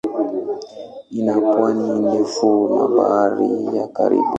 Ina 1.17 1.35
pwani 1.47 1.89
ndefu 1.99 2.47
na 2.75 2.83
Bahari 2.95 3.49
ya 3.77 3.87
Karibi. 3.93 4.29